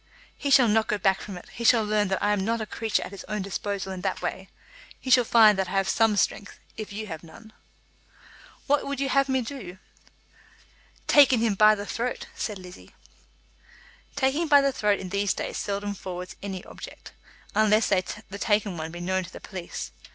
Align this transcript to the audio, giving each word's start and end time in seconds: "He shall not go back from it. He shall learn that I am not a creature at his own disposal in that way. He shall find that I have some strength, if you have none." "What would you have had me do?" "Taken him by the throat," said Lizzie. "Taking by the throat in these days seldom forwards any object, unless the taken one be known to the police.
"He 0.35 0.49
shall 0.49 0.67
not 0.67 0.87
go 0.87 0.97
back 0.97 1.21
from 1.21 1.37
it. 1.37 1.47
He 1.53 1.63
shall 1.63 1.83
learn 1.85 2.07
that 2.07 2.23
I 2.23 2.33
am 2.33 2.43
not 2.43 2.59
a 2.59 2.65
creature 2.65 3.03
at 3.03 3.11
his 3.11 3.23
own 3.25 3.43
disposal 3.43 3.91
in 3.91 4.01
that 4.01 4.19
way. 4.19 4.49
He 4.99 5.11
shall 5.11 5.23
find 5.23 5.59
that 5.59 5.67
I 5.67 5.73
have 5.73 5.87
some 5.87 6.15
strength, 6.15 6.57
if 6.75 6.91
you 6.91 7.05
have 7.05 7.21
none." 7.21 7.53
"What 8.65 8.87
would 8.87 8.99
you 8.99 9.09
have 9.09 9.27
had 9.27 9.31
me 9.31 9.41
do?" 9.43 9.77
"Taken 11.05 11.39
him 11.39 11.53
by 11.53 11.75
the 11.75 11.85
throat," 11.85 12.25
said 12.33 12.57
Lizzie. 12.57 12.95
"Taking 14.15 14.47
by 14.47 14.59
the 14.61 14.71
throat 14.71 14.99
in 14.99 15.09
these 15.09 15.35
days 15.35 15.57
seldom 15.57 15.93
forwards 15.93 16.35
any 16.41 16.63
object, 16.65 17.11
unless 17.53 17.89
the 17.89 18.01
taken 18.39 18.77
one 18.77 18.91
be 18.91 19.01
known 19.01 19.23
to 19.23 19.31
the 19.31 19.39
police. 19.39 19.91